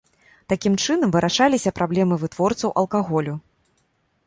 [0.53, 3.39] Такім чынам вырашаліся праблемы вытворцаў алкаголю.